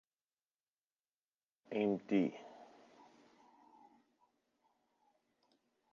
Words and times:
The 1.69 1.77
Mt. 1.77 2.33